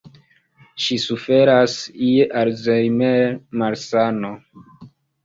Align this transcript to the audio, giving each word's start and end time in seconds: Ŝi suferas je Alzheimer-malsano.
Ŝi 0.85 0.95
suferas 1.01 1.75
je 2.05 2.25
Alzheimer-malsano. 2.41 4.33